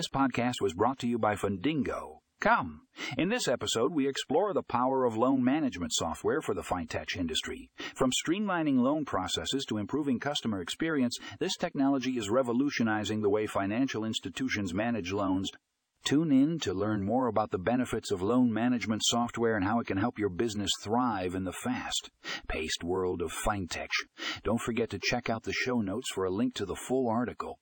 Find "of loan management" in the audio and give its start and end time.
5.04-5.92, 18.10-19.02